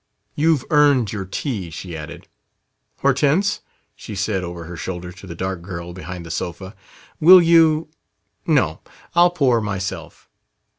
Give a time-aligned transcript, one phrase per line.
[0.33, 2.27] "You've earned your tea," she added.
[3.01, 3.61] "Hortense,"
[3.95, 6.75] she said over her shoulder to the dark girl behind the sofa,
[7.19, 7.87] "will you?
[8.47, 8.81] No;
[9.13, 10.27] I'll pour, myself."